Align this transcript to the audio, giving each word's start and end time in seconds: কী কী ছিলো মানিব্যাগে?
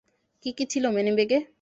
কী 0.45 0.49
কী 0.57 0.63
ছিলো 0.65 0.87
মানিব্যাগে? 0.91 1.37